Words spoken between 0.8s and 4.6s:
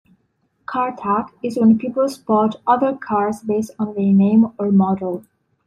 tag is when people spot other cars based on their name